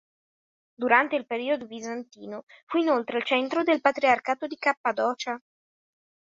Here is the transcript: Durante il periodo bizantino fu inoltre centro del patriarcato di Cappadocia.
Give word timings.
Durante 0.77 1.15
il 1.15 1.27
periodo 1.27 1.67
bizantino 1.67 2.45
fu 2.65 2.77
inoltre 2.77 3.23
centro 3.23 3.61
del 3.61 3.81
patriarcato 3.81 4.47
di 4.47 4.55
Cappadocia. 4.55 5.39